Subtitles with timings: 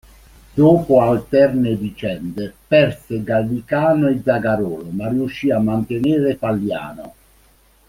[0.55, 7.13] Dopo alterne vicende, perse Gallicano e Zagarolo, ma riuscì a mantenere Paliano.